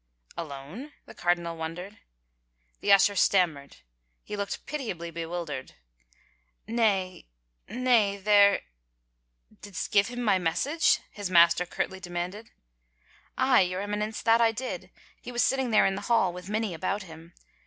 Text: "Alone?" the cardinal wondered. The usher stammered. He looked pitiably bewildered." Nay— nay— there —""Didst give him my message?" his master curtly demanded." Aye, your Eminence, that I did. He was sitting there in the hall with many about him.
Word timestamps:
"Alone?" 0.35 0.93
the 1.05 1.13
cardinal 1.13 1.55
wondered. 1.55 1.99
The 2.79 2.91
usher 2.91 3.15
stammered. 3.15 3.77
He 4.23 4.35
looked 4.35 4.65
pitiably 4.65 5.11
bewildered." 5.11 5.73
Nay— 6.67 7.27
nay— 7.69 8.17
there 8.17 8.61
—""Didst 9.61 9.91
give 9.91 10.07
him 10.07 10.23
my 10.23 10.39
message?" 10.39 11.01
his 11.11 11.29
master 11.29 11.67
curtly 11.67 11.99
demanded." 11.99 12.49
Aye, 13.37 13.61
your 13.61 13.81
Eminence, 13.81 14.23
that 14.23 14.41
I 14.41 14.51
did. 14.51 14.89
He 15.21 15.31
was 15.31 15.43
sitting 15.43 15.69
there 15.69 15.85
in 15.85 15.93
the 15.93 16.01
hall 16.09 16.33
with 16.33 16.49
many 16.49 16.73
about 16.73 17.03
him. 17.03 17.35